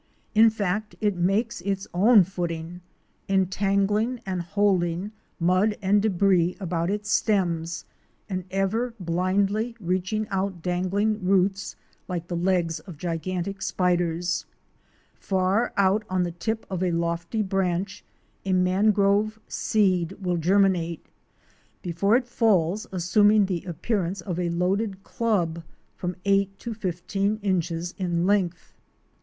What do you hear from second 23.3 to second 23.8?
the